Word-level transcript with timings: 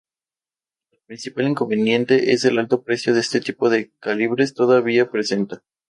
El 0.89 0.99
principal 1.05 1.47
inconveniente 1.49 2.31
es 2.31 2.43
el 2.45 2.57
alto 2.57 2.81
precio 2.81 3.13
que 3.13 3.19
este 3.19 3.39
tipo 3.39 3.69
de 3.69 3.91
calibres 3.99 4.55
todavía 4.55 5.11
presentan. 5.11 5.61